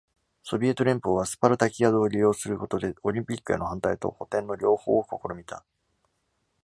[0.41, 5.63] ソビエト連邦は、スパルタキアドを利用することで、オリンピックへの反対と補填の両方を試みた。